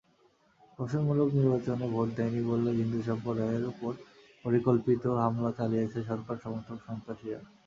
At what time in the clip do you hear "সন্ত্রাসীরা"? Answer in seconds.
6.87-7.39